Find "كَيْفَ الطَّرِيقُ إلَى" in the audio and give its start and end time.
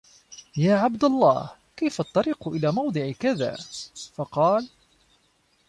1.77-2.71